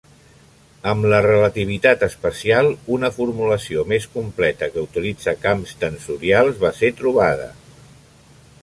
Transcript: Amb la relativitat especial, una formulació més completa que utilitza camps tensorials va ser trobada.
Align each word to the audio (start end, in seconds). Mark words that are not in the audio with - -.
Amb 0.93 1.03
la 1.11 1.17
relativitat 1.25 2.05
especial, 2.07 2.71
una 2.97 3.11
formulació 3.19 3.85
més 3.93 4.09
completa 4.17 4.71
que 4.77 4.87
utilitza 4.89 5.37
camps 5.47 5.79
tensorials 5.87 6.61
va 6.67 6.75
ser 6.83 6.95
trobada. 7.05 7.49